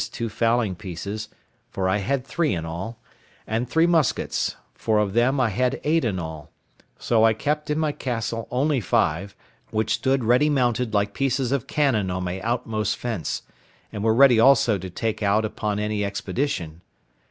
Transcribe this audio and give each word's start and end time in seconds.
two 0.11 0.29
fowling 0.29 0.73
pieces—for 0.73 1.87
I 1.87 1.97
had 1.97 2.25
three 2.25 2.55
in 2.55 2.65
all—and 2.65 3.69
three 3.69 3.85
muskets—for 3.85 4.97
of 4.97 5.13
them 5.13 5.39
I 5.39 5.49
had 5.49 5.79
eight 5.83 6.03
in 6.03 6.17
all; 6.17 6.49
so 6.97 7.23
I 7.23 7.33
kept 7.35 7.69
in 7.69 7.77
my 7.77 7.91
castle 7.91 8.47
only 8.49 8.81
five, 8.81 9.35
which 9.69 9.93
stood 9.93 10.23
ready 10.23 10.49
mounted 10.49 10.95
like 10.95 11.13
pieces 11.13 11.51
of 11.51 11.67
cannon 11.67 12.09
on 12.09 12.23
my 12.23 12.39
outmost 12.41 12.97
fence, 12.97 13.43
and 13.91 14.03
were 14.03 14.15
ready 14.15 14.39
also 14.39 14.79
to 14.79 14.89
take 14.89 15.21
out 15.21 15.45
upon 15.45 15.77
any 15.77 16.03
expedition. 16.03 16.81